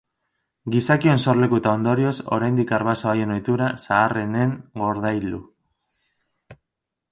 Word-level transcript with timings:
Gizakion 0.75 1.19
sorleku 1.25 1.59
eta 1.61 1.73
ondorioz 1.79 2.13
oraindik 2.37 2.73
arbaso 2.79 3.11
haien 3.13 3.35
ohitura 3.35 3.69
zaharrenen 3.85 4.57
gordailu. 4.83 5.45